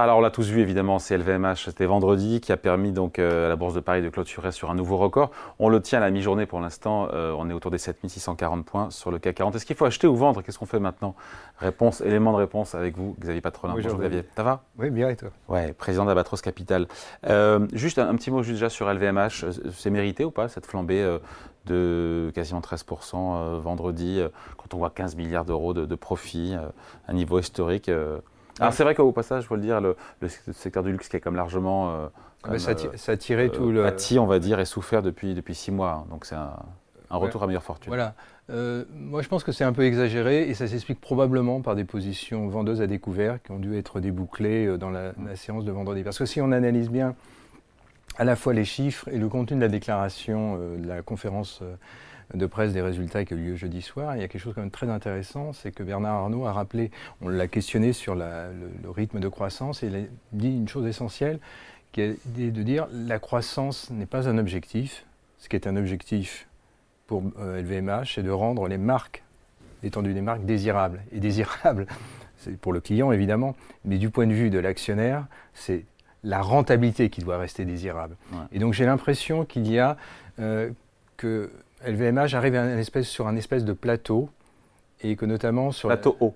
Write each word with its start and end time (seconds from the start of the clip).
Alors 0.00 0.18
on 0.18 0.20
l'a 0.20 0.30
tous 0.30 0.48
vu 0.48 0.60
évidemment, 0.60 1.00
c'est 1.00 1.18
LVMH, 1.18 1.64
c'était 1.64 1.84
vendredi 1.84 2.40
qui 2.40 2.52
a 2.52 2.56
permis 2.56 2.92
donc 2.92 3.18
euh, 3.18 3.46
à 3.46 3.48
la 3.48 3.56
Bourse 3.56 3.74
de 3.74 3.80
Paris 3.80 4.00
de 4.00 4.08
clôturer 4.08 4.52
sur 4.52 4.70
un 4.70 4.76
nouveau 4.76 4.96
record. 4.96 5.32
On 5.58 5.68
le 5.68 5.82
tient 5.82 5.98
à 5.98 6.02
la 6.02 6.10
mi-journée 6.10 6.46
pour 6.46 6.60
l'instant, 6.60 7.08
euh, 7.12 7.34
on 7.36 7.50
est 7.50 7.52
autour 7.52 7.72
des 7.72 7.78
7640 7.78 8.64
points 8.64 8.90
sur 8.90 9.10
le 9.10 9.18
CAC 9.18 9.34
40. 9.34 9.56
Est-ce 9.56 9.66
qu'il 9.66 9.74
faut 9.74 9.86
acheter 9.86 10.06
ou 10.06 10.14
vendre? 10.14 10.42
Qu'est-ce 10.42 10.56
qu'on 10.60 10.66
fait 10.66 10.78
maintenant? 10.78 11.16
Réponse, 11.58 12.00
élément 12.00 12.30
de 12.30 12.36
réponse 12.36 12.76
avec 12.76 12.96
vous, 12.96 13.16
Xavier 13.18 13.40
Patrolin. 13.40 13.74
Bonjour, 13.74 13.98
Xavier, 13.98 14.22
ça 14.36 14.44
va? 14.44 14.62
Oui, 14.78 14.90
bien 14.90 15.08
et 15.08 15.16
toi? 15.16 15.30
Ouais, 15.48 15.72
président 15.72 16.04
d'Abatros 16.04 16.42
Capital. 16.42 16.86
Euh, 17.26 17.66
juste 17.72 17.98
un, 17.98 18.14
petit 18.14 18.30
mot 18.30 18.44
juste 18.44 18.58
déjà 18.58 18.70
sur 18.70 18.88
LVMH, 18.88 19.46
c'est 19.72 19.90
mérité 19.90 20.24
ou 20.24 20.30
pas 20.30 20.46
cette 20.46 20.66
flambée 20.66 21.18
de 21.66 22.30
quasiment 22.36 22.60
13% 22.60 23.58
vendredi, 23.58 24.22
quand 24.58 24.74
on 24.74 24.78
voit 24.78 24.90
15 24.90 25.16
milliards 25.16 25.44
d'euros 25.44 25.74
de, 25.74 25.86
de 25.86 25.94
profit, 25.96 26.54
un 27.08 27.12
niveau 27.12 27.40
historique 27.40 27.90
alors 28.60 28.72
c'est 28.72 28.82
vrai 28.82 28.94
qu'au 28.94 29.12
passage, 29.12 29.44
je 29.44 29.48
veux 29.48 29.56
le 29.56 29.62
dire, 29.62 29.80
le, 29.80 29.96
secteur 30.52 30.82
du 30.82 30.92
luxe 30.92 31.08
qui 31.08 31.16
est 31.16 31.20
comme 31.20 31.36
largement... 31.36 31.90
Euh, 31.90 32.06
ah 32.44 32.50
bah, 32.50 32.58
ça, 32.58 33.12
a 33.12 33.16
tiré 33.16 33.46
euh, 33.46 33.48
tout 33.48 33.70
le... 33.70 33.82
Pâti, 33.82 34.18
on 34.18 34.26
va 34.26 34.38
dire, 34.38 34.60
et 34.60 34.64
souffert 34.64 35.02
depuis, 35.02 35.34
depuis 35.34 35.54
six 35.54 35.72
mois. 35.72 36.06
Donc 36.10 36.24
c'est 36.24 36.36
un, 36.36 36.52
retour 37.10 37.42
à 37.42 37.46
meilleure 37.46 37.62
fortune. 37.62 37.90
Voilà. 37.90 38.14
Euh, 38.50 38.84
moi, 38.92 39.22
je 39.22 39.28
pense 39.28 39.44
que 39.44 39.52
c'est 39.52 39.64
un 39.64 39.72
peu 39.72 39.84
exagéré 39.84 40.48
et 40.48 40.54
ça 40.54 40.66
s'explique 40.66 41.00
probablement 41.00 41.60
par 41.60 41.74
des 41.74 41.84
positions 41.84 42.48
vendeuses 42.48 42.80
à 42.80 42.86
découvert 42.86 43.42
qui 43.42 43.50
ont 43.50 43.58
dû 43.58 43.76
être 43.76 44.00
débouclées 44.00 44.78
dans 44.78 44.90
la, 44.90 45.12
la 45.24 45.36
séance 45.36 45.64
de 45.64 45.72
vendredi. 45.72 46.02
Parce 46.02 46.18
que 46.18 46.26
si 46.26 46.40
on 46.40 46.52
analyse 46.52 46.90
bien 46.90 47.14
à 48.16 48.24
la 48.24 48.36
fois 48.36 48.54
les 48.54 48.64
chiffres 48.64 49.08
et 49.08 49.18
le 49.18 49.28
contenu 49.28 49.56
de 49.56 49.62
la 49.62 49.68
déclaration 49.68 50.58
de 50.76 50.88
la 50.88 51.02
conférence 51.02 51.62
de 52.34 52.46
presse 52.46 52.72
des 52.72 52.82
résultats 52.82 53.24
qui 53.24 53.34
a 53.34 53.36
eu 53.36 53.40
lieu 53.40 53.56
jeudi 53.56 53.82
soir. 53.82 54.16
il 54.16 54.20
y 54.20 54.24
a 54.24 54.28
quelque 54.28 54.40
chose 54.40 54.54
quand 54.54 54.60
même 54.60 54.70
très 54.70 54.88
intéressant, 54.88 55.52
c'est 55.52 55.72
que 55.72 55.82
Bernard 55.82 56.14
Arnault 56.14 56.46
a 56.46 56.52
rappelé, 56.52 56.90
on 57.22 57.28
l'a 57.28 57.48
questionné 57.48 57.92
sur 57.92 58.14
le, 58.14 58.50
rythme 58.94 59.20
de 59.20 59.28
croissance, 59.28 59.82
et 59.82 59.86
il 59.86 59.96
a 59.96 60.00
dit 60.32 60.50
une 60.50 60.68
chose 60.68 60.86
essentielle, 60.86 61.38
qui 61.92 62.02
est 62.02 62.18
de 62.26 62.62
dire 62.62 62.86
la 62.92 63.18
croissance 63.18 63.90
n'est 63.90 64.06
pas 64.06 64.28
un 64.28 64.36
objectif. 64.36 65.04
Ce 65.38 65.48
qui 65.48 65.56
est 65.56 65.66
un 65.66 65.76
objectif 65.76 66.48
pour 67.06 67.22
LVMH, 67.22 67.90
euh, 67.90 68.04
c'est 68.04 68.22
de 68.22 68.30
rendre 68.30 68.68
les 68.68 68.76
marques, 68.76 69.22
l'étendue 69.82 70.12
des 70.12 70.20
marques, 70.20 70.44
désirables. 70.44 71.02
Et 71.12 71.20
désirables, 71.20 71.86
c'est 72.36 72.58
pour 72.58 72.72
le 72.72 72.80
client 72.80 73.12
évidemment, 73.12 73.56
mais 73.84 73.98
du 73.98 74.10
point 74.10 74.26
de 74.26 74.34
vue 74.34 74.50
de 74.50 74.58
l'actionnaire, 74.58 75.26
c'est 75.54 75.84
la 76.24 76.42
rentabilité 76.42 77.10
qui 77.10 77.22
doit 77.22 77.38
rester 77.38 77.64
désirable. 77.64 78.16
Et 78.52 78.58
donc 78.58 78.74
j'ai 78.74 78.84
l'impression 78.84 79.44
qu'il 79.44 79.70
y 79.70 79.78
a 79.78 79.96
euh, 80.40 80.70
que 81.16 81.50
LVMH 81.86 82.34
arrive 82.34 82.54
à 82.54 82.62
un 82.62 82.78
espèce, 82.78 83.06
sur 83.08 83.28
un 83.28 83.36
espèce 83.36 83.64
de 83.64 83.72
plateau 83.72 84.30
et 85.00 85.16
que 85.16 85.26
notamment 85.26 85.70
sur 85.70 85.88
plateau 85.88 86.16
haut. 86.20 86.34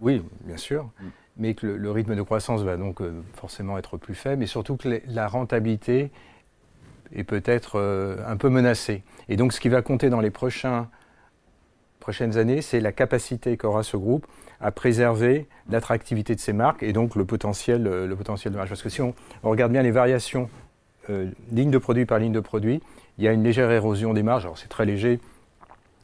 Oui, 0.00 0.22
bien 0.42 0.56
sûr, 0.56 0.84
mm. 0.84 1.06
mais 1.38 1.54
que 1.54 1.66
le, 1.66 1.90
rythme 1.90 2.14
de 2.14 2.22
croissance 2.22 2.62
va 2.62 2.76
donc 2.76 3.00
euh, 3.00 3.22
forcément 3.34 3.76
être 3.78 3.96
plus 3.96 4.14
faible, 4.14 4.42
et 4.42 4.46
surtout 4.46 4.76
que 4.76 5.00
la 5.06 5.26
rentabilité 5.26 6.10
est 7.12 7.24
peut-être 7.24 7.78
euh, 7.78 8.16
un 8.26 8.36
peu 8.36 8.48
menacée. 8.48 9.02
Et 9.28 9.36
donc, 9.36 9.52
ce 9.52 9.60
qui 9.60 9.68
va 9.68 9.82
compter 9.82 10.10
dans 10.10 10.20
les 10.20 10.30
prochains, 10.30 10.88
prochaines 12.00 12.36
années, 12.36 12.62
c'est 12.62 12.80
la 12.80 12.92
capacité 12.92 13.56
qu'aura 13.56 13.82
ce 13.82 13.96
groupe 13.96 14.26
à 14.60 14.70
préserver 14.70 15.48
l'attractivité 15.68 16.34
de 16.34 16.40
ses 16.40 16.52
marques 16.52 16.82
et 16.82 16.92
donc 16.92 17.16
le 17.16 17.24
potentiel, 17.24 17.86
euh, 17.86 18.06
le 18.06 18.16
potentiel 18.16 18.52
de 18.52 18.58
marge. 18.58 18.68
Parce 18.68 18.82
que 18.82 18.88
si 18.88 19.02
on, 19.02 19.14
on 19.42 19.50
regarde 19.50 19.72
bien 19.72 19.82
les 19.82 19.90
variations 19.90 20.48
ligne 21.52 21.70
de 21.70 21.76
produit 21.76 22.06
par 22.06 22.18
ligne 22.18 22.32
de 22.32 22.40
produit, 22.40 22.80
il 23.18 23.24
y 23.24 23.28
a 23.28 23.32
une 23.32 23.42
légère 23.42 23.70
érosion 23.70 24.12
des 24.14 24.22
marges, 24.22 24.44
alors 24.44 24.58
c'est 24.58 24.68
très 24.68 24.86
léger, 24.86 25.20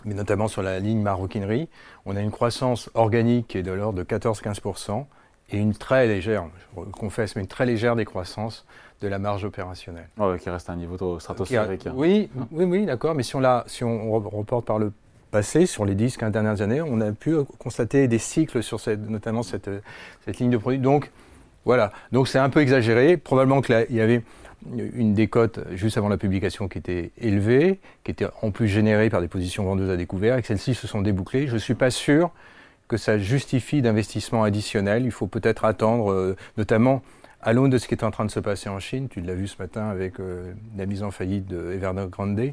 mais 0.04 0.14
notamment 0.14 0.48
sur 0.48 0.62
la 0.62 0.78
ligne 0.78 1.00
maroquinerie. 1.00 1.68
On 2.06 2.16
a 2.16 2.20
une 2.20 2.30
croissance 2.30 2.90
organique 2.94 3.48
qui 3.48 3.58
est 3.58 3.62
de 3.62 3.72
l'ordre 3.72 3.98
de 3.98 4.04
14-15% 4.04 5.04
et 5.50 5.58
une 5.58 5.74
très 5.74 6.06
légère, 6.06 6.46
je 6.76 6.90
confesse, 6.92 7.34
mais 7.34 7.42
une 7.42 7.48
très 7.48 7.66
légère 7.66 7.96
décroissance 7.96 8.64
de 9.00 9.08
la 9.08 9.18
marge 9.18 9.44
opérationnelle. 9.44 10.08
Oh, 10.18 10.32
qui 10.40 10.50
reste 10.50 10.68
à 10.70 10.74
un 10.74 10.76
niveau 10.76 11.18
stratosphérique. 11.18 11.88
Oui, 11.94 12.30
oui, 12.52 12.64
oui, 12.64 12.86
d'accord, 12.86 13.14
mais 13.14 13.22
si 13.22 13.34
on, 13.34 13.40
la, 13.40 13.64
si 13.66 13.82
on 13.82 14.12
reporte 14.12 14.66
par 14.66 14.78
le 14.78 14.92
passé, 15.30 15.66
sur 15.66 15.84
les 15.84 15.94
10-15 15.94 16.30
dernières 16.30 16.60
années, 16.60 16.82
on 16.82 17.00
a 17.00 17.12
pu 17.12 17.36
constater 17.58 18.08
des 18.08 18.18
cycles 18.18 18.62
sur 18.62 18.80
cette, 18.80 19.08
notamment 19.08 19.42
cette, 19.42 19.70
cette 20.24 20.38
ligne 20.38 20.50
de 20.50 20.56
produit. 20.56 20.78
Donc, 20.78 21.10
voilà. 21.70 21.92
Donc, 22.10 22.26
c'est 22.26 22.40
un 22.40 22.48
peu 22.48 22.62
exagéré. 22.62 23.16
Probablement 23.16 23.60
qu'il 23.60 23.86
y 23.90 24.00
avait 24.00 24.22
une 24.74 25.14
décote 25.14 25.60
juste 25.76 25.96
avant 25.98 26.08
la 26.08 26.16
publication 26.16 26.66
qui 26.66 26.78
était 26.78 27.12
élevée, 27.16 27.78
qui 28.02 28.10
était 28.10 28.26
en 28.42 28.50
plus 28.50 28.66
générée 28.66 29.08
par 29.08 29.20
des 29.20 29.28
positions 29.28 29.62
vendeuses 29.62 29.88
à 29.88 29.96
découvert, 29.96 30.36
et 30.36 30.40
que 30.40 30.48
celles-ci 30.48 30.74
se 30.74 30.88
sont 30.88 31.00
débouclées. 31.00 31.46
Je 31.46 31.54
ne 31.54 31.58
suis 31.58 31.76
pas 31.76 31.92
sûr 31.92 32.32
que 32.88 32.96
ça 32.96 33.18
justifie 33.18 33.82
d'investissement 33.82 34.42
additionnel. 34.42 35.04
Il 35.04 35.12
faut 35.12 35.28
peut-être 35.28 35.64
attendre, 35.64 36.10
euh, 36.10 36.34
notamment 36.56 37.02
à 37.40 37.52
l'aune 37.52 37.70
de 37.70 37.78
ce 37.78 37.86
qui 37.86 37.94
est 37.94 38.02
en 38.02 38.10
train 38.10 38.24
de 38.24 38.32
se 38.32 38.40
passer 38.40 38.68
en 38.68 38.80
Chine. 38.80 39.06
Tu 39.08 39.20
l'as 39.20 39.34
vu 39.34 39.46
ce 39.46 39.56
matin 39.62 39.90
avec 39.90 40.18
euh, 40.18 40.52
la 40.76 40.86
mise 40.86 41.04
en 41.04 41.12
faillite 41.12 41.46
de 41.46 41.70
Evergrande. 41.70 42.52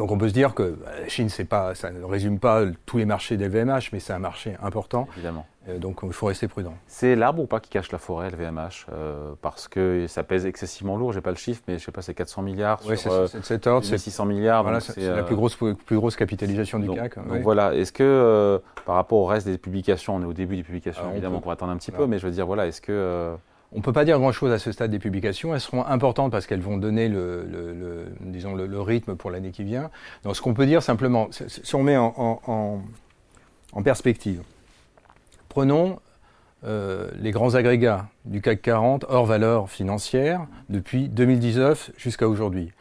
Donc 0.00 0.12
on 0.12 0.16
peut 0.16 0.30
se 0.30 0.32
dire 0.32 0.54
que 0.54 0.78
bah, 0.82 0.92
la 0.98 1.08
Chine, 1.08 1.28
pas, 1.46 1.74
ça 1.74 1.90
ne 1.90 2.02
résume 2.02 2.38
pas 2.38 2.62
tous 2.86 2.96
les 2.96 3.04
marchés 3.04 3.36
des 3.36 3.48
VMH, 3.48 3.90
mais 3.92 4.00
c'est 4.00 4.14
un 4.14 4.18
marché 4.18 4.56
important. 4.62 5.06
Évidemment. 5.12 5.44
Euh, 5.68 5.76
donc 5.76 5.98
il 6.02 6.12
faut 6.14 6.24
rester 6.24 6.48
prudent. 6.48 6.72
C'est 6.86 7.14
l'arbre 7.16 7.42
ou 7.42 7.46
pas 7.46 7.60
qui 7.60 7.68
cache 7.68 7.92
la 7.92 7.98
forêt, 7.98 8.30
le 8.30 8.36
VMH 8.38 8.86
euh, 8.90 9.34
Parce 9.42 9.68
que 9.68 10.06
ça 10.08 10.22
pèse 10.22 10.46
excessivement 10.46 10.96
lourd, 10.96 11.12
j'ai 11.12 11.20
pas 11.20 11.32
le 11.32 11.36
chiffre, 11.36 11.60
mais 11.68 11.76
je 11.76 11.84
sais 11.84 11.92
pas, 11.92 12.00
c'est 12.00 12.14
400 12.14 12.40
milliards 12.40 12.80
oui, 12.88 12.96
sur 12.96 13.28
c'est, 13.28 13.44
cet 13.44 13.66
ordre, 13.66 13.84
c'est 13.84 13.98
600 13.98 14.24
milliards. 14.24 14.62
Voilà, 14.62 14.80
c'est, 14.80 15.06
la 15.06 15.22
plus 15.22 15.36
grosse, 15.36 15.54
plus 15.56 15.96
grosse 15.96 16.16
capitalisation 16.16 16.78
du 16.78 16.88
CAC. 16.88 17.16
Donc 17.28 17.42
voilà, 17.42 17.74
est-ce 17.74 17.92
que 17.92 18.58
par 18.86 18.94
rapport 18.94 19.18
au 19.18 19.26
reste 19.26 19.46
des 19.46 19.58
publications, 19.58 20.16
on 20.16 20.22
est 20.22 20.26
au 20.26 20.32
début 20.32 20.56
des 20.56 20.62
publications, 20.62 21.10
évidemment 21.12 21.40
qu'on 21.40 21.50
va 21.50 21.54
attendre 21.54 21.72
un 21.72 21.76
petit 21.76 21.92
peu, 21.92 22.06
mais 22.06 22.18
je 22.18 22.26
veux 22.26 22.32
dire, 22.32 22.46
voilà, 22.46 22.66
est-ce 22.66 22.80
que... 22.80 23.36
On 23.72 23.78
ne 23.78 23.82
peut 23.82 23.92
pas 23.92 24.04
dire 24.04 24.18
grand-chose 24.18 24.50
à 24.50 24.58
ce 24.58 24.72
stade 24.72 24.90
des 24.90 24.98
publications. 24.98 25.54
Elles 25.54 25.60
seront 25.60 25.84
importantes 25.84 26.32
parce 26.32 26.46
qu'elles 26.46 26.60
vont 26.60 26.76
donner 26.76 27.08
le, 27.08 28.06
rythme 28.80 29.14
pour 29.14 29.30
l'année 29.30 29.52
qui 29.52 29.62
vient. 29.62 29.90
Donc, 30.24 30.34
ce 30.34 30.42
qu'on 30.42 30.54
peut 30.54 30.66
dire 30.66 30.82
simplement, 30.82 31.28
si 31.30 31.74
on 31.74 31.82
met 31.82 31.96
en, 31.96 32.82
perspective, 33.84 34.42
prenons 35.48 36.00
euh, 36.64 37.10
les 37.20 37.30
grands 37.30 37.54
agrégats 37.54 38.08
du 38.24 38.42
CAC 38.42 38.60
40 38.60 39.06
hors 39.08 39.24
valeur 39.24 39.70
financière 39.70 40.46
depuis 40.68 41.08
2019 41.08 41.92
jusqu'à 41.96 42.28
aujourd'hui. 42.28 42.72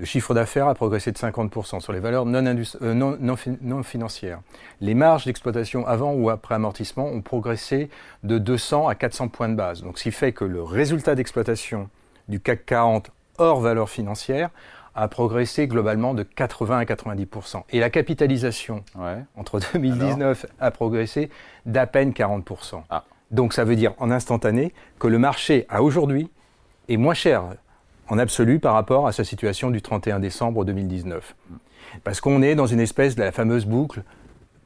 Le 0.00 0.06
chiffre 0.06 0.32
d'affaires 0.32 0.66
a 0.66 0.74
progressé 0.74 1.12
de 1.12 1.18
50% 1.18 1.80
sur 1.80 1.92
les 1.92 2.00
valeurs 2.00 2.24
euh, 2.26 2.94
non, 2.94 3.82
financières. 3.82 4.40
Les 4.80 4.94
marges 4.94 5.26
d'exploitation 5.26 5.86
avant 5.86 6.14
ou 6.14 6.30
après 6.30 6.54
amortissement 6.54 7.04
ont 7.04 7.20
progressé 7.20 7.90
de 8.22 8.38
200 8.38 8.88
à 8.88 8.94
400 8.94 9.28
points 9.28 9.50
de 9.50 9.56
base. 9.56 9.82
Donc, 9.82 9.98
ce 9.98 10.04
qui 10.04 10.10
fait 10.10 10.32
que 10.32 10.46
le 10.46 10.62
résultat 10.62 11.14
d'exploitation 11.14 11.90
du 12.28 12.40
CAC 12.40 12.64
40 12.64 13.10
hors 13.36 13.60
valeur 13.60 13.90
financière 13.90 14.48
a 14.94 15.06
progressé 15.06 15.68
globalement 15.68 16.14
de 16.14 16.22
80 16.22 16.78
à 16.78 16.84
90%. 16.84 17.64
Et 17.68 17.78
la 17.78 17.90
capitalisation 17.90 18.82
entre 19.36 19.60
2019 19.74 20.46
a 20.60 20.70
progressé 20.70 21.28
d'à 21.66 21.86
peine 21.86 22.12
40%. 22.12 22.84
Ah. 22.88 23.04
Donc 23.30 23.52
ça 23.52 23.64
veut 23.64 23.76
dire 23.76 23.92
en 23.98 24.10
instantané 24.10 24.72
que 24.98 25.08
le 25.08 25.18
marché 25.18 25.66
à 25.68 25.82
aujourd'hui 25.82 26.30
est 26.88 26.96
moins 26.96 27.12
cher 27.12 27.44
en 28.10 28.18
absolu 28.18 28.58
par 28.58 28.74
rapport 28.74 29.06
à 29.06 29.12
sa 29.12 29.24
situation 29.24 29.70
du 29.70 29.80
31 29.80 30.20
décembre 30.20 30.64
2019. 30.64 31.34
Parce 32.04 32.20
qu'on 32.20 32.42
est 32.42 32.54
dans 32.54 32.66
une 32.66 32.80
espèce 32.80 33.14
de 33.14 33.22
la 33.22 33.32
fameuse 33.32 33.64
boucle 33.64 34.02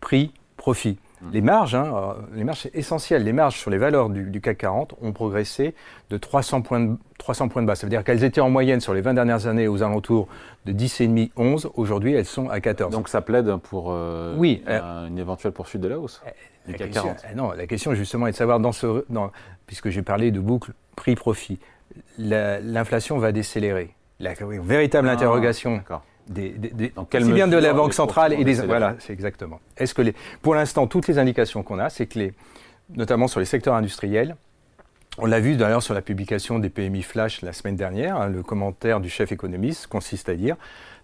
prix-profit. 0.00 0.98
Les 1.32 1.40
marges, 1.40 1.74
hein, 1.74 1.90
euh, 1.94 2.12
les 2.34 2.44
marges 2.44 2.60
c'est 2.62 2.74
essentiel. 2.74 3.24
Les 3.24 3.32
marges 3.32 3.58
sur 3.58 3.70
les 3.70 3.78
valeurs 3.78 4.10
du, 4.10 4.40
CAC 4.42 4.58
40 4.58 4.94
ont 5.00 5.12
progressé 5.12 5.74
de 6.10 6.18
300 6.18 6.60
points 6.60 6.80
de, 6.80 6.96
300 7.18 7.48
points 7.48 7.62
de 7.62 7.66
base. 7.66 7.80
Ça 7.80 7.86
veut 7.86 7.90
dire 7.90 8.04
qu'elles 8.04 8.24
étaient 8.24 8.42
en 8.42 8.50
moyenne 8.50 8.80
sur 8.80 8.92
les 8.92 9.00
20 9.00 9.14
dernières 9.14 9.46
années 9.46 9.66
aux 9.66 9.82
alentours 9.82 10.28
de 10.66 10.72
10,5, 10.72 11.30
11. 11.36 11.70
Aujourd'hui, 11.76 12.12
elles 12.12 12.26
sont 12.26 12.50
à 12.50 12.60
14. 12.60 12.92
Donc 12.92 13.08
ça 13.08 13.22
plaide 13.22 13.56
pour 13.56 13.86
euh, 13.88 14.34
oui, 14.36 14.62
euh, 14.68 15.06
une 15.06 15.18
éventuelle 15.18 15.52
poursuite 15.52 15.80
de 15.80 15.88
la 15.88 15.98
hausse 15.98 16.20
du 16.66 16.74
CAC 16.74 16.90
40. 16.90 17.16
non, 17.36 17.52
la 17.52 17.66
question 17.66 17.94
justement 17.94 18.26
est 18.26 18.32
de 18.32 18.36
savoir, 18.36 18.60
dans 18.60 18.72
ce, 18.72 19.06
dans, 19.08 19.30
puisque 19.66 19.88
j'ai 19.88 20.02
parlé 20.02 20.30
de 20.30 20.40
boucle 20.40 20.72
prix-profit, 20.94 21.58
l'inflation 22.18 23.18
va 23.18 23.32
décélérer. 23.32 23.94
La 24.20 24.32
véritable 24.34 25.08
ah, 25.08 25.12
interrogation 25.12 25.82
des, 26.28 26.50
des, 26.50 26.92
aussi 26.96 27.32
bien 27.32 27.48
de 27.48 27.56
la 27.56 27.72
Banque 27.72 27.94
centrale 27.94 28.32
et 28.32 28.44
des 28.44 28.54
voilà, 28.54 28.96
c'est 28.98 29.12
exactement. 29.12 29.60
Est-ce 29.76 29.94
que 29.94 30.02
les, 30.02 30.14
pour 30.42 30.54
l'instant 30.54 30.86
toutes 30.86 31.08
les 31.08 31.18
indications 31.18 31.62
qu'on 31.62 31.78
a, 31.78 31.90
c'est 31.90 32.06
que 32.06 32.18
les, 32.18 32.32
notamment 32.94 33.28
sur 33.28 33.40
les 33.40 33.46
secteurs 33.46 33.74
industriels, 33.74 34.36
on 35.18 35.26
l'a 35.26 35.38
vu 35.38 35.56
d'ailleurs 35.56 35.82
sur 35.82 35.94
la 35.94 36.02
publication 36.02 36.58
des 36.58 36.70
PMI 36.70 37.02
flash 37.02 37.42
la 37.42 37.52
semaine 37.52 37.76
dernière, 37.76 38.16
hein, 38.16 38.28
le 38.28 38.42
commentaire 38.42 39.00
du 39.00 39.08
chef 39.08 39.30
économiste 39.30 39.86
consiste 39.86 40.28
à 40.28 40.34
dire 40.34 40.56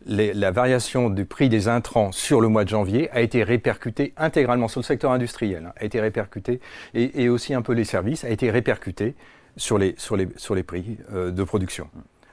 les, 0.07 0.33
la 0.33 0.51
variation 0.51 1.11
du 1.11 1.25
prix 1.25 1.49
des 1.49 1.69
intrants 1.69 2.11
sur 2.11 2.41
le 2.41 2.49
mois 2.49 2.65
de 2.65 2.71
janvier 2.71 3.11
a 3.13 3.21
été 3.21 3.45
répercutée 3.45 4.13
intégralement 4.17 4.67
sur 4.67 4.81
le 4.81 4.85
secteur 4.85 5.13
industriel, 5.13 5.67
hein, 5.67 5.73
a 5.79 5.85
été 5.85 6.01
répercutée 6.01 6.61
et, 6.95 7.23
et 7.23 7.29
aussi 7.29 7.55
un 7.55 7.63
peu 7.63 7.73
les 7.73 7.85
services 7.85 8.25
a 8.25 8.31
été 8.31 8.51
répercutée 8.51 9.15
sur 9.57 9.79
les, 9.79 9.95
sur 9.99 10.17
les, 10.17 10.29
sur 10.37 10.55
les 10.55 10.63
prix 10.63 10.99
euh, 11.13 11.31
de 11.31 11.45
production. 11.45 11.89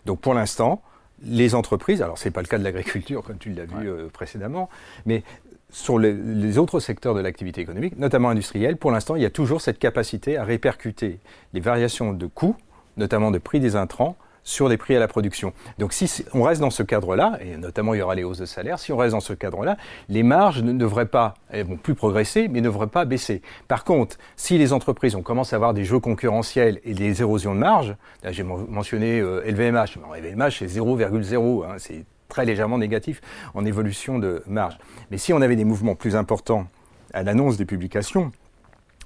Donc 0.06 0.22
pour 0.22 0.34
l'instant, 0.34 0.81
les 1.24 1.56
entreprises, 1.56 2.02
alors 2.02 2.18
ce 2.18 2.25
n'est 2.25 2.31
pas 2.31 2.42
le 2.42 2.48
cas 2.48 2.58
de 2.58 2.64
l'agriculture 2.64 3.24
comme 3.24 3.38
tu 3.38 3.52
l'as 3.52 3.66
vu 3.66 3.90
euh, 3.90 4.08
précédemment, 4.10 4.69
mais 5.06 5.24
sur 5.69 6.00
les, 6.00 6.58
autres 6.58 6.80
secteurs 6.80 7.14
de 7.14 7.19
l'activité 7.19 7.62
économique, 7.62 7.98
notamment 7.98 8.30
industrielle, 8.30 8.78
pour 8.78 8.92
l'instant, 8.92 9.16
il 9.16 9.22
y 9.22 9.25
a 9.25 9.30
toujours 9.30 9.62
cette 9.62 9.80
capacité 9.80 10.38
à 10.38 10.46
répercuter 10.46 11.19
les 11.54 11.60
variations 11.60 12.14
de 12.14 12.25
coûts, 12.25 12.56
notamment 12.96 13.31
de 13.31 13.38
prix 13.38 13.60
des 13.60 13.75
intrants, 13.75 14.16
sur 14.48 14.70
les 14.70 14.78
prix 14.78 14.96
à 14.96 15.00
la 15.00 15.10
production. 15.10 15.52
Donc 15.78 15.92
si 15.92 16.24
on 16.34 16.42
reste 16.42 16.62
dans 16.62 16.70
ce 16.70 16.82
cadre-là, 16.82 17.38
et 17.42 17.58
notamment 17.58 17.94
il 17.94 17.98
y 17.98 18.02
aura 18.02 18.16
les 18.16 18.24
hausses 18.24 18.38
de 18.38 18.46
salaire, 18.46 18.80
si 18.80 18.94
on 18.94 18.98
reste 18.98 19.12
dans 19.12 19.20
ce 19.20 19.34
cadre-là, 19.34 19.76
les 20.08 20.24
marges 20.24 20.64
ne 20.64 20.72
devraient 20.72 21.06
pas, 21.06 21.34
elles 21.50 21.66
vont 21.66 21.76
plus 21.76 21.96
progresser, 21.96 22.48
mais 22.48 22.62
ne 22.62 22.66
devraient 22.66 22.88
pas 22.88 23.04
baisser. 23.04 23.42
Par 23.68 23.84
contre, 23.84 24.18
si 24.38 24.58
les 24.58 24.72
entreprises, 24.72 25.16
ont 25.16 25.22
commencé 25.22 25.54
à 25.54 25.58
avoir 25.58 25.74
des 25.74 25.84
jeux 25.84 26.00
concurrentiels 26.00 26.80
et 26.86 26.94
des 26.94 27.22
érosions 27.22 27.54
de 27.54 27.60
marge, 27.60 27.94
là 28.24 28.32
j'ai 28.32 28.44
mentionné 28.44 29.20
LVMH, 29.20 29.98
euh, 29.98 30.18
LVMH 30.18 30.60
c'est 30.60 30.68
0,0, 30.68 31.66
hein, 31.66 31.76
c'est 31.78 32.06
très 32.30 32.46
légèrement 32.46 32.78
négatif 32.78 33.20
en 33.54 33.66
évolution 33.66 34.18
de 34.18 34.44
marge. 34.48 34.78
Mais 35.12 35.18
si 35.18 35.34
on 35.34 35.42
avait 35.42 35.58
des 35.58 35.66
mouvements 35.66 35.96
plus 35.96 36.16
importants 36.16 36.68
à 37.14 37.24
l'annonce 37.24 37.58
des 37.58 37.66
publications, 37.66 38.32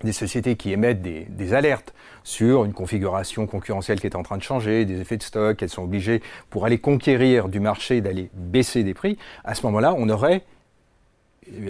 des 0.06 0.14
sociétés 0.14 0.56
qui 0.56 0.72
émettent 0.72 1.02
des, 1.02 1.54
alertes 1.54 1.94
sur 2.24 2.66
une 2.66 2.74
configuration 2.74 3.48
concurrentielle 3.48 4.00
qui 4.00 4.08
est 4.08 4.16
en 4.16 4.24
train 4.24 4.38
de 4.38 4.44
changer, 4.44 4.86
des 4.86 5.02
effets 5.02 5.18
de 5.18 5.24
stock, 5.24 5.62
elles 5.62 5.70
sont 5.70 5.84
obligées 5.84 6.22
pour 6.50 6.66
aller 6.66 6.78
conquérir 6.78 7.50
du 7.50 7.60
marché, 7.60 8.02
d'aller 8.02 8.30
baisser 8.34 8.84
des 8.84 8.94
prix, 8.94 9.18
à 9.44 9.56
ce 9.56 9.66
moment-là, 9.66 9.96
on 9.98 10.08
aurait 10.10 10.44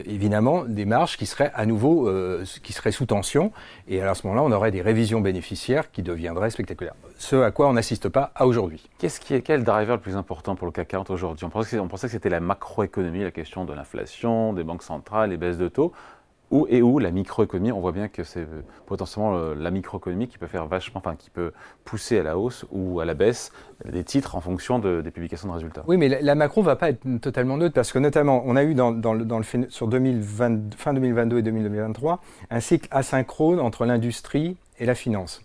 évidemment 0.06 0.66
des 0.66 0.86
marges 0.86 1.18
qui 1.18 1.26
seraient 1.26 1.52
à 1.56 1.66
nouveau 1.66 2.10
euh, 2.10 2.44
qui 2.62 2.74
seraient 2.74 2.92
sous 2.92 3.06
tension 3.06 3.52
et 3.88 4.02
à 4.02 4.14
ce 4.14 4.28
moment-là 4.28 4.46
on 4.46 4.52
aurait 4.52 4.72
des 4.72 4.82
révisions 4.82 5.22
bénéficiaires 5.22 5.92
qui 5.92 6.04
deviendraient 6.04 6.50
spectaculaires. 6.50 6.94
Ce 7.18 7.38
à 7.38 7.52
quoi 7.52 7.70
on 7.70 7.74
n'assiste 7.74 8.10
pas 8.10 8.32
à 8.36 8.46
aujourd'hui. 8.46 8.84
Qu'est-ce 8.98 9.34
est 9.34 9.42
quel 9.42 9.64
driver 9.64 9.96
le 9.96 10.02
plus 10.02 10.16
important 10.16 10.56
pour 10.56 10.68
le 10.68 10.74
CAC 10.74 10.90
40 10.90 11.10
aujourd'hui? 11.12 11.46
On 11.46 11.48
on 11.48 11.88
pensait 11.88 12.08
que 12.08 12.12
c'était 12.12 12.30
la 12.30 12.40
macroéconomie, 12.40 13.24
la 13.24 13.32
question 13.32 13.64
de 13.64 13.74
l'inflation, 13.74 14.54
des 14.54 14.64
banques 14.64 14.84
centrales, 14.84 15.30
les 15.30 15.38
baisses 15.38 15.58
de 15.58 15.68
taux 15.68 15.94
où 16.52 16.68
et 16.70 16.82
où 16.82 17.00
la 17.00 17.12
microéconomie, 17.12 17.72
on 17.72 17.80
voit 17.80 17.92
bien 17.92 18.08
que 18.08 18.24
c'est 18.24 18.42
euh, 18.42 18.62
potentiellement 18.86 19.36
euh, 19.36 19.56
la 19.56 19.72
microéconomie 19.72 20.28
qui 20.28 20.38
peut 20.38 20.48
faire 20.48 20.68
vachement, 20.68 21.00
enfin 21.04 21.16
qui 21.16 21.30
peut 21.30 21.52
pousser 21.86 22.20
à 22.20 22.24
la 22.24 22.38
hausse 22.38 22.66
ou 22.72 23.00
à 23.00 23.06
la 23.06 23.14
baisse 23.14 23.52
des 23.86 24.04
titres 24.04 24.36
en 24.36 24.42
fonction 24.42 24.78
des 24.78 25.10
publications 25.10 25.48
de 25.48 25.54
résultats. 25.54 25.84
Oui, 25.88 25.98
mais 25.98 26.08
la, 26.08 26.36
macro 26.36 26.62
ne 26.62 26.68
va 26.68 26.76
pas 26.76 26.90
être 26.90 27.04
totalement 27.20 27.58
neutre 27.58 27.74
parce 27.74 27.92
que 27.92 27.98
notamment, 27.98 28.44
on 28.46 28.56
a 28.56 28.64
eu 28.64 28.76
dans, 28.76 28.92
dans, 28.92 29.16
dans 29.16 29.40
le, 29.40 29.70
sur 29.70 29.88
2020, 29.88 30.76
fin 30.76 30.94
2022 30.94 31.40
et 31.40 31.42
2023 31.42 32.22
un 32.52 32.60
cycle 32.60 32.88
asynchrone 32.92 33.60
entre 33.60 33.86
l'industrie 33.86 34.58
et 34.80 34.86
la 34.86 34.94
finance. 34.94 35.42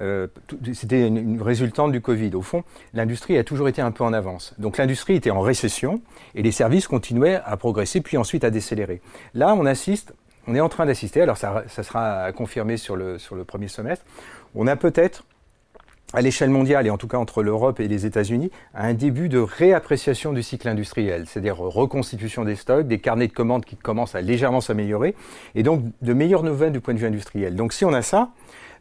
Euh, 0.00 0.26
c'était 0.72 1.06
une, 1.06 1.16
une, 1.16 1.42
résultante 1.42 1.92
du 1.92 2.00
Covid. 2.00 2.34
Au 2.34 2.42
fond, 2.42 2.62
l'industrie 2.94 3.36
a 3.36 3.44
toujours 3.44 3.68
été 3.68 3.82
un 3.82 3.90
peu 3.90 4.04
en 4.04 4.12
avance. 4.12 4.54
Donc 4.58 4.78
l'industrie 4.78 5.14
était 5.14 5.30
en 5.30 5.40
récession 5.40 6.00
et 6.34 6.42
les 6.42 6.52
services 6.52 6.86
continuaient 6.86 7.40
à 7.44 7.56
progresser 7.56 8.00
puis 8.00 8.16
ensuite 8.16 8.44
à 8.44 8.50
décélérer. 8.50 9.00
Là, 9.34 9.54
on 9.54 9.66
assiste 9.66 10.14
on 10.46 10.54
est 10.54 10.60
en 10.60 10.68
train 10.68 10.86
d'assister, 10.86 11.22
alors 11.22 11.36
ça, 11.36 11.64
sera 11.68 12.32
confirmé 12.32 12.76
sur 12.76 12.96
le, 12.96 13.18
sur 13.18 13.34
le 13.34 13.44
premier 13.44 13.68
semestre, 13.68 14.04
on 14.54 14.66
a 14.66 14.76
peut-être 14.76 15.24
à 16.12 16.20
l'échelle 16.20 16.50
mondiale, 16.50 16.86
et 16.86 16.90
en 16.90 16.98
tout 16.98 17.08
cas 17.08 17.16
entre 17.16 17.42
l'Europe 17.42 17.80
et 17.80 17.88
les 17.88 18.04
États-Unis, 18.04 18.50
un 18.74 18.92
début 18.92 19.28
de 19.28 19.38
réappréciation 19.38 20.32
du 20.32 20.42
cycle 20.42 20.68
industriel, 20.68 21.24
c'est-à-dire 21.26 21.56
reconstitution 21.56 22.44
des 22.44 22.56
stocks, 22.56 22.86
des 22.86 22.98
carnets 22.98 23.28
de 23.28 23.32
commandes 23.32 23.64
qui 23.64 23.76
commencent 23.76 24.14
à 24.14 24.20
légèrement 24.20 24.60
s'améliorer, 24.60 25.14
et 25.54 25.62
donc 25.62 25.84
de 26.02 26.12
meilleures 26.12 26.42
nouvelles 26.42 26.72
du 26.72 26.80
point 26.80 26.92
de 26.94 26.98
vue 26.98 27.06
industriel. 27.06 27.56
Donc 27.56 27.72
si 27.72 27.84
on 27.84 27.92
a 27.92 28.02
ça, 28.02 28.30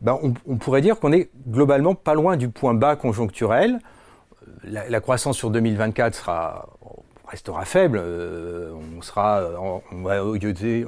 ben 0.01 0.19
on, 0.23 0.55
pourrait 0.55 0.81
dire 0.81 0.99
qu'on 0.99 1.11
est 1.11 1.29
globalement 1.47 1.95
pas 1.95 2.15
loin 2.15 2.35
du 2.35 2.49
point 2.49 2.73
bas 2.73 2.95
conjoncturel. 2.95 3.79
La, 4.63 4.89
la 4.89 4.99
croissance 4.99 5.37
sur 5.37 5.51
2024 5.51 6.15
sera 6.15 6.69
restera 7.31 7.65
faible. 7.65 7.99
Euh, 8.01 8.71
on 8.97 9.01
sera, 9.01 9.41
on 9.91 10.03
va 10.03 10.21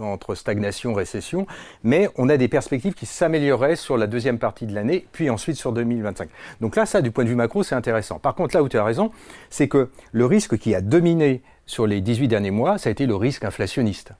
entre 0.01 0.35
stagnation, 0.35 0.93
récession, 0.93 1.47
mais 1.83 2.09
on 2.17 2.29
a 2.29 2.37
des 2.37 2.47
perspectives 2.47 2.93
qui 2.93 3.05
s'amélioreraient 3.05 3.75
sur 3.75 3.97
la 3.97 4.07
deuxième 4.07 4.37
partie 4.37 4.65
de 4.65 4.75
l'année, 4.75 5.05
puis 5.11 5.29
ensuite 5.29 5.55
sur 5.55 5.71
2025. 5.71 6.29
Donc 6.61 6.75
là, 6.75 6.85
ça, 6.85 7.01
du 7.01 7.11
point 7.11 7.23
de 7.23 7.29
vue 7.29 7.35
macro, 7.35 7.63
c'est 7.63 7.75
intéressant. 7.75 8.19
Par 8.19 8.35
contre, 8.35 8.55
là 8.55 8.63
où 8.63 8.69
tu 8.69 8.77
as 8.77 8.83
raison, 8.83 9.11
c'est 9.49 9.67
que 9.67 9.89
le 10.11 10.25
risque 10.25 10.57
qui 10.57 10.75
a 10.75 10.81
dominé 10.81 11.41
sur 11.65 11.87
les 11.87 12.01
18 12.01 12.27
derniers 12.27 12.51
mois, 12.51 12.77
ça 12.77 12.89
a 12.89 12.91
été 12.91 13.05
le 13.05 13.15
risque 13.15 13.45
inflationniste. 13.45 14.13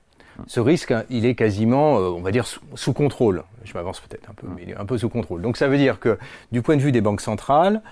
Ce 0.46 0.60
risque, 0.60 0.92
il 1.10 1.26
est 1.26 1.34
quasiment, 1.34 1.98
euh, 1.98 2.08
on 2.08 2.20
va 2.20 2.32
dire, 2.32 2.46
sous, 2.74 2.92
contrôle. 2.92 3.44
Je 3.64 3.72
m'avance 3.74 4.00
peut-être 4.00 4.28
un 4.28 4.34
peu, 4.34 4.48
mais 4.54 4.62
il 4.64 4.70
est 4.70 4.76
un 4.76 4.84
peu 4.84 4.98
sous 4.98 5.08
contrôle. 5.08 5.42
Donc 5.42 5.56
ça 5.56 5.68
veut 5.68 5.76
dire 5.76 6.00
que, 6.00 6.18
du 6.50 6.60
point 6.60 6.76
de 6.76 6.82
vue 6.82 6.90
des 6.90 7.00
banques 7.00 7.20
centrales, 7.20 7.82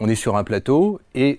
on 0.00 0.08
est 0.08 0.14
sur 0.14 0.36
un 0.36 0.44
plateau 0.44 1.00
et 1.14 1.38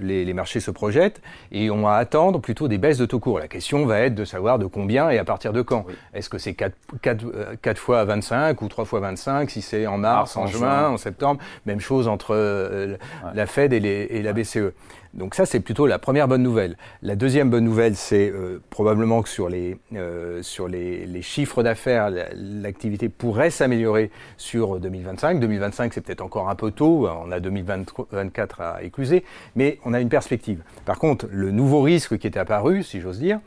les, 0.00 0.32
marchés 0.34 0.60
se 0.60 0.70
projettent 0.70 1.20
et 1.50 1.70
on 1.70 1.82
va 1.82 1.94
attendre 1.94 2.40
plutôt 2.40 2.68
des 2.68 2.78
baisses 2.78 2.98
de 2.98 3.06
taux 3.06 3.18
court. 3.18 3.38
La 3.38 3.48
question 3.48 3.86
va 3.86 4.00
être 4.00 4.14
de 4.14 4.24
savoir 4.24 4.58
de 4.58 4.66
combien 4.66 5.10
et 5.10 5.18
à 5.18 5.24
partir 5.24 5.52
de 5.52 5.62
quand. 5.62 5.86
Est-ce 6.14 6.28
que 6.28 6.38
c'est 6.38 6.54
4, 6.54 6.74
4, 7.00 7.56
4, 7.60 7.78
fois 7.78 8.04
25 8.04 8.60
ou 8.62 8.68
3 8.68 8.84
fois 8.84 9.00
25 9.00 9.50
si 9.50 9.62
c'est 9.62 9.86
en 9.86 9.98
mars, 9.98 10.36
en, 10.36 10.46
juin, 10.46 10.88
en 10.88 10.96
septembre? 10.96 11.40
Même 11.66 11.80
chose 11.80 12.08
entre 12.08 12.34
euh, 12.34 12.96
la 13.34 13.46
Fed 13.46 13.72
et 13.72 14.22
la 14.22 14.32
BCE. 14.32 14.72
Donc 15.14 15.34
ça, 15.34 15.44
c'est 15.44 15.60
plutôt 15.60 15.86
la 15.86 15.98
première 15.98 16.26
bonne 16.26 16.42
nouvelle. 16.42 16.76
La 17.02 17.16
deuxième 17.16 17.50
bonne 17.50 17.64
nouvelle, 17.64 17.96
c'est 17.96 18.30
euh, 18.30 18.62
probablement 18.70 19.22
que 19.22 19.28
sur 19.28 19.50
les, 19.50 19.76
euh, 19.94 20.42
sur 20.42 20.68
les, 20.68 21.04
les 21.04 21.22
chiffres 21.22 21.62
d'affaires, 21.62 22.10
l'activité 22.34 23.10
pourrait 23.10 23.50
s'améliorer 23.50 24.10
sur 24.38 24.80
2025. 24.80 25.38
2025, 25.38 25.92
c'est 25.92 26.00
peut-être 26.00 26.22
encore 26.22 26.48
un 26.48 26.54
peu 26.54 26.70
tôt, 26.70 27.08
on 27.08 27.30
a 27.30 27.40
2024 27.40 28.60
à 28.60 28.82
écluser, 28.82 29.24
mais 29.54 29.78
on 29.84 29.92
a 29.92 30.00
une 30.00 30.08
perspective. 30.08 30.62
Par 30.86 30.98
contre, 30.98 31.26
le 31.30 31.50
nouveau 31.50 31.82
risque 31.82 32.16
qui 32.16 32.26
est 32.26 32.38
apparu, 32.38 32.82
si 32.82 33.00
j'ose 33.00 33.18
dire, 33.18 33.40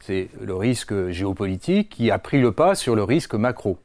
c'est 0.00 0.28
le 0.40 0.54
risque 0.54 1.10
géopolitique 1.10 1.88
qui 1.90 2.10
a 2.10 2.18
pris 2.18 2.40
le 2.40 2.52
pas 2.52 2.74
sur 2.74 2.94
le 2.94 3.04
risque 3.04 3.34
macro. 3.34 3.78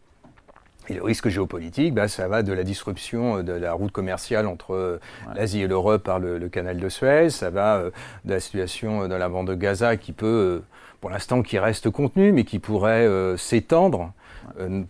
Et 0.88 0.94
le 0.94 1.04
risque 1.04 1.30
géopolitique, 1.30 1.94
bah, 1.94 2.08
ça 2.08 2.28
va 2.28 2.44
de 2.44 2.54
la 2.54 2.64
disruption 2.64 3.42
de 3.42 3.54
la 3.54 3.74
route 3.74 3.92
commerciale 3.92 4.46
entre 4.46 4.74
euh, 4.74 5.00
l'Asie 5.36 5.62
et 5.62 5.68
l'Europe 5.68 6.04
par 6.04 6.20
le, 6.20 6.48
canal 6.50 6.78
de 6.78 6.90
Suez, 6.90 7.30
ça 7.30 7.50
va 7.50 7.78
euh, 7.78 7.92
de 8.24 8.34
la 8.34 8.40
situation 8.40 9.04
euh, 9.04 9.08
dans 9.08 9.18
la 9.18 9.30
bande 9.30 9.48
de 9.48 9.56
Gaza 9.56 9.98
qui 9.98 10.12
peut, 10.12 10.62
pour 11.02 11.10
l'instant, 11.10 11.42
qui 11.42 11.58
reste 11.58 11.90
contenue, 11.90 12.32
mais 12.32 12.44
qui 12.44 12.60
pourrait 12.60 13.08
s'étendre, 13.38 14.14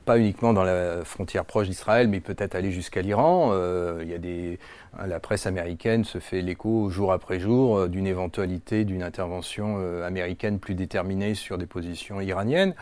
pas 0.05 0.17
uniquement 0.17 0.53
dans 0.53 0.63
la 0.63 1.03
frontière 1.03 1.45
proche 1.45 1.67
d'Israël, 1.67 2.07
mais 2.07 2.19
peut-être 2.19 2.55
aller 2.55 2.71
jusqu'à 2.71 3.01
l'Iran. 3.01 3.53
il 4.01 4.09
y 4.09 4.13
a 4.13 4.17
des, 4.17 4.59
la 5.05 5.19
presse 5.19 5.45
américaine 5.45 6.03
se 6.03 6.19
fait 6.19 6.41
l'écho 6.41 6.89
jour 6.89 7.11
après 7.11 7.39
jour 7.39 7.87
d'une 7.87 8.07
éventualité 8.07 8.85
d'une 8.85 9.03
intervention 9.03 9.77
américaine 10.03 10.59
plus 10.59 10.75
déterminée 10.75 11.35
sur 11.35 11.57
des 11.57 11.65
positions 11.65 12.21
iraniennes 12.21 12.73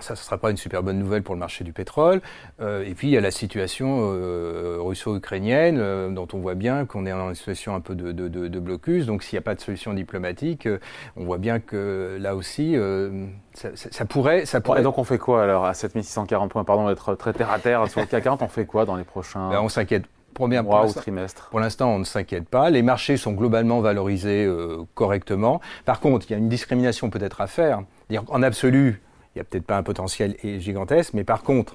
ça, 0.00 0.14
ce 0.14 0.22
ne 0.22 0.24
sera 0.24 0.38
pas 0.38 0.50
une 0.50 0.56
super 0.56 0.82
bonne 0.82 0.98
nouvelle 0.98 1.22
pour 1.22 1.34
le 1.34 1.40
marché 1.40 1.64
du 1.64 1.72
pétrole. 1.72 2.20
Euh, 2.60 2.84
et 2.84 2.94
puis, 2.94 3.08
il 3.08 3.10
y 3.10 3.16
a 3.16 3.20
la 3.20 3.30
situation 3.30 4.12
euh, 4.12 4.78
russo-ukrainienne, 4.80 5.78
euh, 5.78 6.10
dont 6.10 6.28
on 6.32 6.38
voit 6.38 6.54
bien 6.54 6.86
qu'on 6.86 7.06
est 7.06 7.10
dans 7.10 7.28
une 7.28 7.34
situation 7.34 7.74
un 7.74 7.80
peu 7.80 7.94
de, 7.94 8.58
blocus. 8.60 9.06
Donc, 9.06 9.22
s'il 9.22 9.36
n'y 9.36 9.40
a 9.40 9.42
pas 9.42 9.54
de 9.54 9.60
solution 9.60 9.92
diplomatique, 9.92 10.68
on 11.16 11.24
voit 11.24 11.38
bien 11.38 11.58
que 11.58 12.18
là 12.20 12.36
aussi, 12.36 12.76
ça, 13.54 14.04
pourrait, 14.04 14.44
ça 14.46 14.60
pourrait... 14.60 14.80
Et 14.80 14.84
donc, 14.84 14.98
on 14.98 15.04
fait 15.04 15.18
quoi 15.18 15.42
alors 15.42 15.64
à 15.64 15.74
7640 15.74 16.50
points? 16.50 16.64
Pardon 16.64 16.88
d'être 16.88 17.14
très 17.14 17.32
terre 17.32 17.50
à 17.50 17.58
terre 17.58 17.88
sur 17.88 18.00
le 18.00 18.06
CAC 18.06 18.24
40, 18.24 18.42
on 18.42 18.48
fait 18.48 18.66
quoi 18.66 18.84
dans 18.84 18.96
les 18.96 19.04
prochains 19.04 19.50
ben, 19.50 19.60
On 19.60 19.68
s'inquiète 19.68 20.04
Première, 20.34 20.64
mois 20.64 20.86
ou 20.86 20.92
trimestre 20.92 21.48
Pour 21.50 21.60
l'instant, 21.60 21.94
on 21.94 21.98
ne 21.98 22.04
s'inquiète 22.04 22.48
pas. 22.48 22.70
Les 22.70 22.82
marchés 22.82 23.16
sont 23.16 23.32
globalement 23.32 23.80
valorisés 23.80 24.48
correctement. 24.94 25.60
Par 25.84 26.00
contre, 26.00 26.26
il 26.28 26.32
y 26.32 26.34
a 26.34 26.38
une 26.38 26.48
discrimination 26.48 27.10
peut-être 27.10 27.40
à 27.40 27.46
faire. 27.46 27.82
En 28.28 28.42
absolu, 28.42 29.02
il 29.34 29.38
n'y 29.38 29.40
a 29.42 29.44
peut-être 29.44 29.66
pas 29.66 29.76
un 29.76 29.82
potentiel 29.82 30.36
gigantesque, 30.42 31.14
mais 31.14 31.24
par 31.24 31.42
contre, 31.42 31.74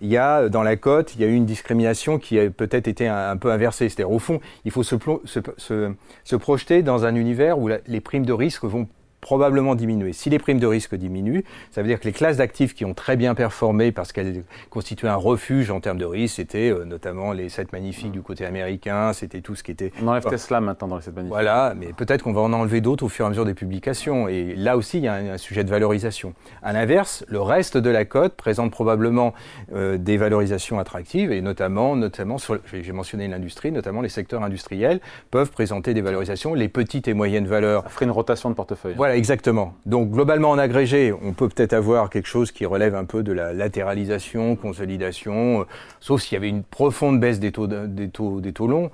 il 0.00 0.08
y 0.08 0.16
a 0.16 0.48
dans 0.48 0.62
la 0.62 0.76
cote, 0.76 1.14
il 1.14 1.20
y 1.20 1.24
a 1.24 1.26
eu 1.26 1.34
une 1.34 1.46
discrimination 1.46 2.18
qui 2.18 2.38
a 2.38 2.50
peut-être 2.50 2.88
été 2.88 3.06
un, 3.06 3.36
peu 3.36 3.52
inversée. 3.52 3.88
C'est-à-dire, 3.88 4.10
au 4.10 4.18
fond, 4.18 4.40
il 4.64 4.70
faut 4.70 4.82
se, 4.82 4.96
se, 5.24 5.92
se, 6.24 6.36
projeter 6.36 6.82
dans 6.82 7.04
un 7.04 7.14
univers 7.14 7.58
où 7.58 7.68
les 7.68 8.00
primes 8.00 8.24
de 8.24 8.32
risque 8.32 8.64
vont 8.64 8.88
probablement 9.20 9.74
diminuer. 9.74 10.12
Si 10.12 10.30
les 10.30 10.38
primes 10.38 10.58
de 10.58 10.66
risque 10.66 10.94
diminuent, 10.94 11.42
ça 11.70 11.82
veut 11.82 11.88
dire 11.88 12.00
que 12.00 12.06
les 12.06 12.12
classes 12.12 12.38
d'actifs 12.38 12.74
qui 12.74 12.84
ont 12.84 12.94
très 12.94 13.16
bien 13.16 13.34
performé 13.34 13.92
parce 13.92 14.12
qu'elles 14.12 14.44
constituaient 14.70 15.08
un 15.08 15.16
refuge 15.16 15.70
en 15.70 15.80
termes 15.80 15.98
de 15.98 16.04
risque, 16.04 16.36
c'était 16.36 16.70
euh, 16.70 16.84
notamment 16.84 17.32
les 17.32 17.48
7 17.48 17.72
magnifiques 17.72 18.12
du 18.12 18.22
côté 18.22 18.44
américain, 18.44 19.12
c'était 19.12 19.40
tout 19.40 19.54
ce 19.54 19.62
qui 19.62 19.70
était... 19.70 19.92
On 20.02 20.08
enlève 20.08 20.24
Tesla 20.24 20.60
maintenant 20.60 20.88
dans 20.88 20.96
les 20.96 21.02
7 21.02 21.14
magnifiques. 21.14 21.32
Voilà, 21.32 21.74
mais 21.76 21.92
peut-être 21.92 22.22
qu'on 22.22 22.32
va 22.32 22.40
en 22.40 22.52
enlever 22.52 22.80
d'autres 22.80 23.04
au 23.04 23.08
fur 23.08 23.24
et 23.24 23.26
à 23.26 23.28
mesure 23.30 23.44
des 23.44 23.54
publications. 23.54 24.28
Et 24.28 24.54
là 24.54 24.76
aussi, 24.76 24.98
il 24.98 25.04
y 25.04 25.08
a 25.08 25.14
un, 25.14 25.38
sujet 25.38 25.64
de 25.64 25.70
valorisation. 25.70 26.34
À 26.62 26.72
l'inverse, 26.72 27.24
le 27.28 27.40
reste 27.40 27.76
de 27.76 27.90
la 27.90 28.04
cote 28.04 28.34
présente 28.34 28.70
probablement 28.70 29.32
euh, 29.72 29.96
des 29.96 30.16
valorisations 30.16 30.78
attractives 30.78 31.32
et 31.32 31.40
notamment, 31.40 31.96
notamment 31.96 32.36
j'ai 32.72 32.92
mentionné 32.92 33.28
l'industrie, 33.28 33.72
notamment 33.72 34.00
les 34.00 34.08
secteurs 34.08 34.42
industriels 34.42 35.00
peuvent 35.30 35.50
présenter 35.50 35.94
des 35.94 36.00
valorisations, 36.00 36.54
les 36.54 36.68
petites 36.68 37.08
et 37.08 37.14
moyennes 37.14 37.46
valeurs. 37.46 37.82
Ça 37.84 37.88
ferait 37.90 38.04
une 38.06 38.10
rotation 38.10 38.50
de 38.50 38.54
portefeuille. 38.54 38.94
Voilà, 38.96 39.09
exactement. 39.16 39.74
Donc 39.86 40.10
globalement 40.10 40.50
en 40.50 40.58
agrégé, 40.58 41.12
on 41.12 41.32
peut 41.32 41.48
peut-être 41.48 41.72
avoir 41.72 42.10
quelque 42.10 42.28
chose 42.28 42.52
qui 42.52 42.66
relève 42.66 42.94
un 42.94 43.04
peu 43.04 43.22
de 43.22 43.32
la 43.32 43.52
latéralisation, 43.52 44.56
consolidation, 44.56 45.60
euh, 45.60 45.64
sauf 46.00 46.22
s'il 46.22 46.34
y 46.34 46.36
avait 46.36 46.48
une 46.48 46.62
profonde 46.62 47.20
baisse 47.20 47.40
des 47.40 47.52
taux, 47.52 47.66
des 47.66 48.08
taux, 48.08 48.40
des 48.40 48.52
taux 48.52 48.66
longs, 48.66 48.90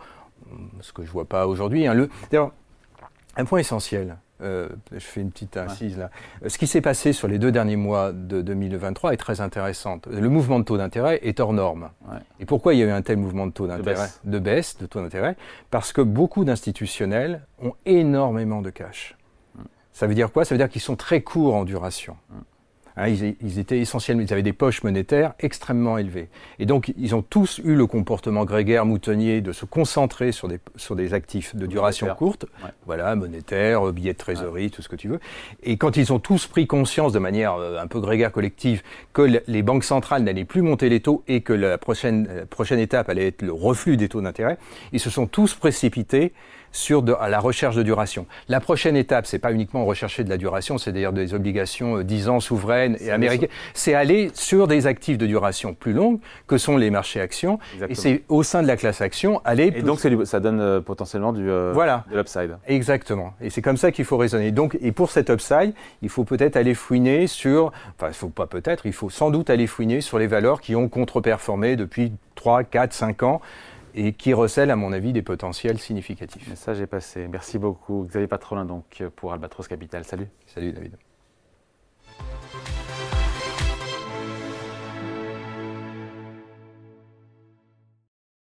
ce 0.81 0.93
que 0.93 1.05
je 1.05 1.11
vois 1.11 1.25
pas 1.25 1.47
aujourd'hui. 1.47 1.87
Hein. 1.87 2.09
D'ailleurs, 2.31 2.53
un 3.37 3.45
point 3.45 3.59
essentiel, 3.59 4.17
euh, 4.43 4.69
je 4.93 4.99
fais 4.99 5.23
une 5.23 5.31
petite 5.31 5.57
incise 5.57 5.97
là. 5.97 6.11
Ce 6.47 6.59
qui 6.59 6.67
s'est 6.67 6.83
passé 6.83 7.13
sur 7.13 7.27
les 7.27 7.39
deux 7.39 7.51
derniers 7.51 7.77
mois 7.77 8.13
de 8.13 8.43
2023 8.43 9.15
est 9.15 9.17
très 9.17 9.41
intéressant. 9.41 9.99
Le 10.11 10.29
mouvement 10.29 10.59
de 10.59 10.65
taux 10.65 10.77
d'intérêt 10.77 11.21
est 11.23 11.41
hors 11.41 11.53
norme. 11.53 11.91
Et 12.39 12.45
pourquoi 12.45 12.75
il 12.75 12.81
y 12.81 12.83
a 12.83 12.87
eu 12.87 12.91
un 12.91 13.03
tel 13.03 13.17
mouvement 13.17 13.47
de 13.47 13.53
taux 13.53 13.67
d'intérêt 13.67 14.09
de, 14.25 14.39
baisse 14.39 14.77
de 14.79 14.87
taux 14.87 15.01
d'intérêt? 15.01 15.37
Parce 15.71 15.93
que 15.93 16.03
beaucoup 16.03 16.45
d'institutionnels 16.45 17.47
ont 17.63 17.73
énormément 17.87 18.61
de 18.61 18.71
cash. 18.71 19.17
Ça 19.97 20.07
veut 20.07 20.15
dire 20.15 20.31
quoi? 20.31 20.45
Ça 20.45 20.55
veut 20.55 20.59
dire 20.59 20.69
qu'ils 20.69 20.83
sont 20.83 20.95
très 20.95 21.23
courts 21.23 21.55
en 21.55 21.65
duration. 21.65 22.19
Hein, 22.97 23.09
ils, 23.09 23.59
étaient 23.59 23.79
essentiellement, 23.79 24.23
ils 24.23 24.33
avaient 24.33 24.43
des 24.43 24.55
poches 24.55 24.83
monétaires 24.83 25.35
extrêmement 25.39 25.99
élevées. 25.99 26.29
Et 26.59 26.65
donc, 26.65 26.93
ils 26.97 27.15
ont 27.15 27.23
tous 27.23 27.61
eu 27.63 27.75
le 27.75 27.87
comportement 27.87 28.45
grégaire, 28.45 28.87
moutonnier, 28.87 29.43
de 29.43 29.53
se 29.53 29.67
concentrer 29.67 30.33
sur 30.33 30.49
des, 30.49 30.59
sur 30.77 30.97
des 30.97 31.13
actifs 31.13 31.55
de 31.55 31.67
duration 31.67 32.07
courte, 32.15 32.47
voilà, 32.87 33.15
monétaire, 33.15 33.93
billets 33.93 34.15
de 34.15 34.19
trésorerie, 34.19 34.71
tout 34.71 34.81
ce 34.81 34.89
que 34.89 34.97
tu 34.97 35.09
veux. 35.09 35.21
Et 35.63 35.77
quand 35.77 35.97
ils 35.97 36.13
ont 36.13 36.19
tous 36.19 36.47
pris 36.47 36.67
conscience 36.67 37.13
de 37.13 37.19
manière 37.19 37.55
euh, 37.55 37.79
un 37.79 37.87
peu 37.87 38.01
grégaire 38.01 38.33
collective 38.33 38.83
que 39.13 39.41
les 39.47 39.63
banques 39.63 39.85
centrales 39.85 40.23
n'allaient 40.23 40.45
plus 40.45 40.63
monter 40.63 40.89
les 40.89 41.01
taux 41.01 41.23
et 41.29 41.43
que 41.43 41.53
la 41.53 41.79
prochaine, 41.79 42.29
la 42.35 42.47
prochaine 42.47 42.79
étape 42.79 43.09
allait 43.09 43.29
être 43.29 43.43
le 43.43 43.53
reflux 43.53 43.97
des 43.97 44.09
taux 44.09 44.23
d'intérêt, 44.23 44.59
ils 44.93 45.01
se 45.01 45.11
sont 45.11 45.27
tous 45.27 45.55
précipités 45.55 46.33
sur 46.77 47.03
de, 47.03 47.15
à 47.19 47.29
la 47.29 47.41
recherche 47.41 47.75
de 47.75 47.83
duration. 47.83 48.27
La 48.49 48.61
prochaine 48.61 48.97
étape, 48.97 49.27
c'est 49.27 49.39
pas 49.39 49.53
uniquement 49.53 49.85
rechercher 49.85 50.25
de 50.25 50.29
la 50.29 50.37
duration, 50.37 50.77
c'est 50.79 50.93
d'ailleurs 50.93 51.15
des 51.15 51.33
obligations 51.33 52.03
10 52.03 52.29
euh, 52.29 52.31
ans 52.31 52.41
souveraines 52.41 52.86
et 53.01 53.11
américaines. 53.11 53.49
C'est 53.75 53.95
aller 53.95 54.31
sur 54.35 54.69
des 54.69 54.87
actifs 54.87 55.19
de 55.19 55.27
duration 55.27 55.75
plus 55.75 55.93
longue 55.93 56.21
que 56.47 56.59
sont 56.59 56.77
les 56.77 56.91
marchés 56.91 57.21
actions. 57.21 57.59
Et 57.89 57.95
c'est 57.95 58.23
au 58.29 58.43
sein 58.43 58.63
de 58.63 58.69
la 58.69 58.77
classe 58.77 59.01
action 59.01 59.41
aller. 59.45 59.73
Et 59.75 59.83
donc 59.83 60.01
ça 60.25 60.41
donne 60.41 60.61
euh, 60.61 60.81
potentiellement 60.81 61.33
du 61.33 61.49
euh, 61.49 61.73
voilà. 61.75 62.05
de 62.11 62.17
l'upside. 62.17 62.59
Exactement. 62.67 63.35
Et 63.41 63.51
c'est 63.51 63.63
comme 63.63 63.77
ça 63.77 63.91
qu'il 63.91 64.05
faut 64.05 64.17
raisonner. 64.17 64.53
Donc 64.53 64.77
et 64.81 64.93
pour 64.93 65.11
cet 65.11 65.31
upside, 65.31 65.75
il 66.03 66.09
faut 66.09 66.25
peut-être 66.25 66.57
aller 66.57 66.75
fouiner 66.75 67.27
sur, 67.27 67.73
enfin 67.97 68.09
il 68.09 68.15
faut 68.15 68.29
pas 68.29 68.47
peut-être, 68.47 68.87
il 68.87 68.93
faut 68.93 69.11
sans 69.11 69.31
doute 69.31 69.51
aller 69.51 69.67
fouiner 69.67 70.01
sur 70.01 70.19
les 70.19 70.27
valeurs 70.27 70.61
qui 70.61 70.77
ont 70.77 70.89
contre-performé 70.89 71.77
depuis 71.77 72.13
3, 72.35 72.65
4, 72.65 72.93
5 72.93 73.23
ans 73.23 73.41
et 73.97 74.13
qui 74.13 74.35
recèle, 74.35 74.71
à 74.71 74.77
mon 74.77 74.93
avis, 74.93 75.13
des 75.13 75.23
potentiels 75.23 75.79
significatifs. 75.79 76.45
Le 76.45 76.51
message 76.51 76.81
est 76.81 76.87
passé. 76.87 77.27
Merci 77.29 77.59
beaucoup. 77.59 78.05
Xavier 78.07 78.29
Patrolin, 78.29 78.67
donc, 78.67 79.03
pour 79.17 79.33
Albatros 79.33 79.67
Capital. 79.67 80.05
Salut. 80.05 80.29
Salut, 80.47 80.73
David. 80.73 80.97